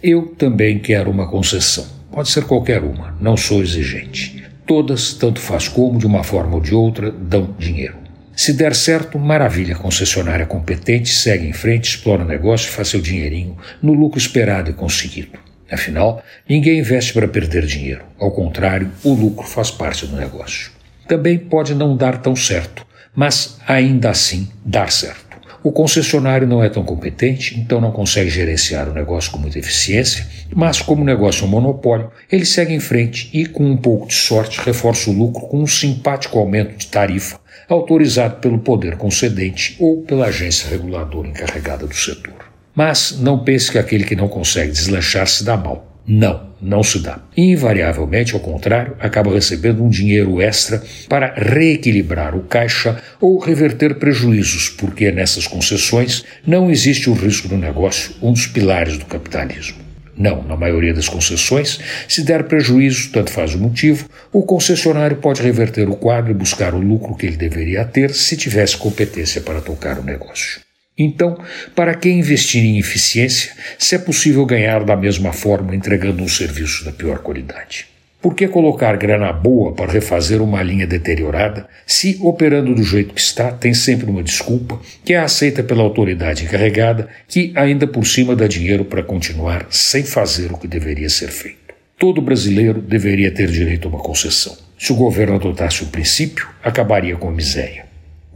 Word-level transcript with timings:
Eu 0.00 0.28
também 0.38 0.78
quero 0.78 1.10
uma 1.10 1.28
concessão. 1.28 1.84
Pode 2.12 2.30
ser 2.30 2.44
qualquer 2.44 2.84
uma, 2.84 3.16
não 3.20 3.36
sou 3.36 3.60
exigente. 3.60 4.44
Todas, 4.64 5.12
tanto 5.14 5.40
faz 5.40 5.66
como, 5.66 5.98
de 5.98 6.06
uma 6.06 6.22
forma 6.22 6.54
ou 6.54 6.60
de 6.60 6.72
outra, 6.72 7.10
dão 7.10 7.52
dinheiro. 7.58 7.96
Se 8.36 8.52
der 8.52 8.76
certo, 8.76 9.18
maravilha, 9.18 9.74
concessionária 9.74 10.46
competente, 10.46 11.08
segue 11.08 11.48
em 11.48 11.52
frente, 11.52 11.88
explora 11.88 12.22
o 12.22 12.28
negócio 12.28 12.70
faz 12.70 12.86
seu 12.86 13.00
dinheirinho 13.00 13.58
no 13.82 13.92
lucro 13.92 14.20
esperado 14.20 14.70
e 14.70 14.72
conseguido. 14.72 15.36
Afinal, 15.68 16.22
ninguém 16.48 16.78
investe 16.78 17.12
para 17.12 17.26
perder 17.26 17.66
dinheiro. 17.66 18.04
Ao 18.20 18.30
contrário, 18.30 18.92
o 19.02 19.12
lucro 19.12 19.48
faz 19.48 19.68
parte 19.68 20.06
do 20.06 20.14
negócio. 20.14 20.70
Também 21.08 21.36
pode 21.36 21.74
não 21.74 21.96
dar 21.96 22.18
tão 22.18 22.36
certo, 22.36 22.86
mas 23.16 23.58
ainda 23.66 24.10
assim 24.10 24.48
dar 24.64 24.92
certo. 24.92 25.27
O 25.62 25.72
concessionário 25.72 26.46
não 26.46 26.62
é 26.62 26.68
tão 26.68 26.84
competente, 26.84 27.58
então 27.58 27.80
não 27.80 27.90
consegue 27.90 28.30
gerenciar 28.30 28.88
o 28.88 28.94
negócio 28.94 29.30
com 29.32 29.38
muita 29.38 29.58
eficiência, 29.58 30.26
mas 30.54 30.80
como 30.80 31.02
o 31.02 31.04
negócio 31.04 31.42
é 31.42 31.46
um 31.46 31.50
monopólio, 31.50 32.10
ele 32.30 32.44
segue 32.44 32.72
em 32.72 32.80
frente 32.80 33.28
e, 33.32 33.44
com 33.44 33.64
um 33.64 33.76
pouco 33.76 34.06
de 34.06 34.14
sorte, 34.14 34.60
reforça 34.60 35.10
o 35.10 35.12
lucro 35.12 35.46
com 35.48 35.60
um 35.60 35.66
simpático 35.66 36.38
aumento 36.38 36.76
de 36.76 36.86
tarifa 36.86 37.40
autorizado 37.68 38.36
pelo 38.36 38.58
poder 38.60 38.96
concedente 38.96 39.76
ou 39.78 40.02
pela 40.02 40.26
agência 40.26 40.70
reguladora 40.70 41.28
encarregada 41.28 41.86
do 41.86 41.94
setor. 41.94 42.48
Mas 42.74 43.18
não 43.20 43.44
pense 43.44 43.70
que 43.70 43.78
aquele 43.78 44.04
que 44.04 44.16
não 44.16 44.28
consegue 44.28 44.70
deslanchar 44.70 45.26
se 45.26 45.44
dá 45.44 45.56
mal. 45.56 46.00
Não, 46.06 46.47
não 46.60 46.82
se 46.82 46.98
dá. 46.98 47.20
Invariavelmente, 47.36 48.34
ao 48.34 48.40
contrário, 48.40 48.96
acaba 48.98 49.32
recebendo 49.32 49.82
um 49.82 49.88
dinheiro 49.88 50.40
extra 50.40 50.82
para 51.08 51.34
reequilibrar 51.34 52.34
o 52.36 52.40
caixa 52.40 53.00
ou 53.20 53.38
reverter 53.38 53.94
prejuízos, 53.96 54.68
porque 54.68 55.10
nessas 55.12 55.46
concessões 55.46 56.24
não 56.46 56.70
existe 56.70 57.08
o 57.08 57.14
risco 57.14 57.48
do 57.48 57.56
negócio, 57.56 58.14
um 58.22 58.32
dos 58.32 58.46
pilares 58.46 58.98
do 58.98 59.06
capitalismo. 59.06 59.88
Não, 60.16 60.42
na 60.42 60.56
maioria 60.56 60.92
das 60.92 61.08
concessões, 61.08 61.78
se 62.08 62.24
der 62.24 62.42
prejuízo, 62.44 63.10
tanto 63.12 63.30
faz 63.30 63.54
o 63.54 63.58
motivo, 63.58 64.08
o 64.32 64.42
concessionário 64.42 65.18
pode 65.18 65.40
reverter 65.40 65.88
o 65.88 65.94
quadro 65.94 66.32
e 66.32 66.34
buscar 66.34 66.74
o 66.74 66.80
lucro 66.80 67.14
que 67.14 67.26
ele 67.26 67.36
deveria 67.36 67.84
ter 67.84 68.12
se 68.12 68.36
tivesse 68.36 68.76
competência 68.76 69.40
para 69.40 69.60
tocar 69.60 69.96
o 69.96 70.02
negócio. 70.02 70.67
Então, 70.98 71.38
para 71.76 71.94
que 71.94 72.10
investir 72.10 72.64
em 72.64 72.78
eficiência 72.78 73.52
se 73.78 73.94
é 73.94 73.98
possível 73.98 74.44
ganhar 74.44 74.82
da 74.84 74.96
mesma 74.96 75.32
forma 75.32 75.76
entregando 75.76 76.22
um 76.22 76.28
serviço 76.28 76.84
da 76.84 76.90
pior 76.90 77.18
qualidade? 77.18 77.86
Por 78.20 78.34
que 78.34 78.48
colocar 78.48 78.96
grana 78.96 79.32
boa 79.32 79.72
para 79.72 79.92
refazer 79.92 80.42
uma 80.42 80.60
linha 80.60 80.88
deteriorada 80.88 81.68
se, 81.86 82.18
operando 82.20 82.74
do 82.74 82.82
jeito 82.82 83.14
que 83.14 83.20
está, 83.20 83.52
tem 83.52 83.72
sempre 83.72 84.10
uma 84.10 84.24
desculpa 84.24 84.80
que 85.04 85.14
é 85.14 85.18
aceita 85.18 85.62
pela 85.62 85.84
autoridade 85.84 86.42
encarregada, 86.42 87.08
que 87.28 87.52
ainda 87.54 87.86
por 87.86 88.04
cima 88.04 88.34
dá 88.34 88.48
dinheiro 88.48 88.84
para 88.84 89.04
continuar 89.04 89.68
sem 89.70 90.02
fazer 90.02 90.50
o 90.50 90.58
que 90.58 90.66
deveria 90.66 91.08
ser 91.08 91.28
feito? 91.28 91.74
Todo 91.96 92.20
brasileiro 92.20 92.82
deveria 92.82 93.30
ter 93.30 93.48
direito 93.48 93.86
a 93.86 93.90
uma 93.90 94.00
concessão. 94.00 94.56
Se 94.76 94.92
o 94.92 94.96
governo 94.96 95.36
adotasse 95.36 95.84
o 95.84 95.86
princípio, 95.86 96.48
acabaria 96.62 97.16
com 97.16 97.28
a 97.28 97.32
miséria. 97.32 97.87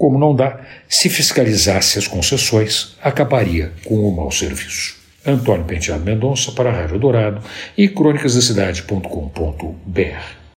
Como 0.02 0.18
não 0.18 0.34
dá, 0.34 0.58
se 0.88 1.08
fiscalizasse 1.08 1.96
as 1.96 2.08
concessões, 2.08 2.96
acabaria 3.00 3.70
com 3.84 3.94
o 3.94 4.10
mau 4.10 4.32
serviço. 4.32 4.96
Antônio 5.24 5.64
Penteado 5.64 6.02
Mendonça 6.02 6.50
para 6.50 6.70
a 6.70 6.72
Rádio 6.72 6.98
Dourado 6.98 7.40
e 7.78 7.88
crônicasdacidade.com.br 7.88 10.41